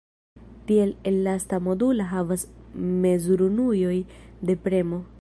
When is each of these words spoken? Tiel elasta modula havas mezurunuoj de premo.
Tiel 0.69 0.93
elasta 1.11 1.59
modula 1.67 2.09
havas 2.15 2.47
mezurunuoj 3.05 3.97
de 4.51 4.61
premo. 4.67 5.05